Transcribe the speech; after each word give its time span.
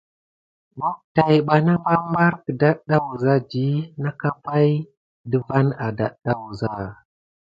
Vo 0.79 0.89
täbana 1.15 1.73
ɓarbar 1.83 2.33
ke 2.43 2.51
ɗeɗa 2.61 2.95
wuza 3.05 3.33
dit 3.49 3.79
nekua 4.01 4.31
pay 4.43 4.69
ɗe 5.29 5.37
van 5.47 5.67
à 5.83 5.87
ɗaɗa 5.97 6.31
wuza. 6.41 6.69